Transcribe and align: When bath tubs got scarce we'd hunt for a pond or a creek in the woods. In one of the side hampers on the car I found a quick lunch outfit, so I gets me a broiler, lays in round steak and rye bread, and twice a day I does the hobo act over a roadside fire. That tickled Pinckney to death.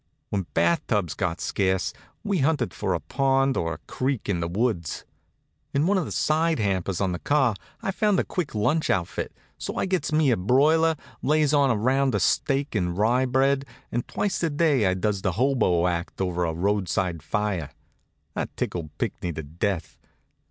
When 0.31 0.47
bath 0.55 0.81
tubs 0.87 1.13
got 1.13 1.39
scarce 1.39 1.93
we'd 2.23 2.39
hunt 2.39 2.73
for 2.73 2.95
a 2.95 2.99
pond 2.99 3.55
or 3.55 3.71
a 3.73 3.77
creek 3.85 4.27
in 4.27 4.39
the 4.39 4.47
woods. 4.47 5.05
In 5.75 5.85
one 5.85 5.99
of 5.99 6.05
the 6.05 6.11
side 6.11 6.57
hampers 6.57 6.99
on 6.99 7.11
the 7.11 7.19
car 7.19 7.53
I 7.83 7.91
found 7.91 8.19
a 8.19 8.23
quick 8.23 8.55
lunch 8.55 8.89
outfit, 8.89 9.31
so 9.59 9.75
I 9.75 9.85
gets 9.85 10.11
me 10.11 10.31
a 10.31 10.37
broiler, 10.37 10.95
lays 11.21 11.53
in 11.53 11.59
round 11.69 12.19
steak 12.19 12.73
and 12.73 12.97
rye 12.97 13.27
bread, 13.27 13.63
and 13.91 14.07
twice 14.07 14.41
a 14.41 14.49
day 14.49 14.87
I 14.87 14.95
does 14.95 15.21
the 15.21 15.33
hobo 15.33 15.85
act 15.85 16.19
over 16.19 16.45
a 16.45 16.53
roadside 16.55 17.21
fire. 17.21 17.69
That 18.33 18.57
tickled 18.57 18.89
Pinckney 18.97 19.31
to 19.33 19.43
death. 19.43 19.99